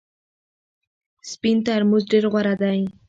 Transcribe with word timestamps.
سپین 1.31 1.57
ترموز 1.65 2.03
ډېر 2.11 2.25
غوره 2.31 2.53
دی. 2.61 2.79